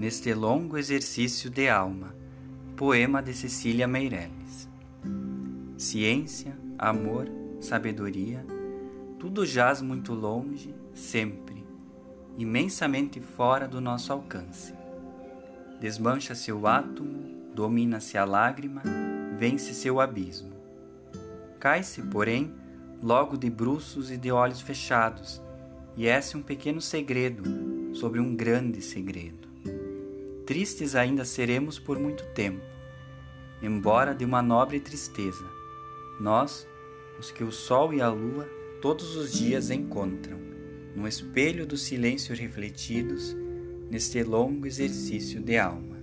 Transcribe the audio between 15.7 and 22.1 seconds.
Desmancha-se o átomo, domina-se a lágrima, vence seu abismo. Cai-se,